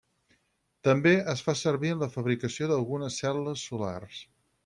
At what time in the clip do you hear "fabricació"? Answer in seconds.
2.15-2.71